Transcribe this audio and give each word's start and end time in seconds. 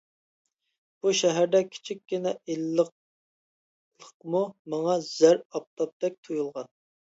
بۇ 1.05 1.11
شەھەردە 1.19 1.61
كىچىككىنە 1.75 2.33
ئىللىقلىقمۇ 2.55 4.43
ماڭا 4.75 4.99
زەر 5.13 5.41
ئاپتاپتەك 5.47 6.21
تۇيۇلغان. 6.27 6.75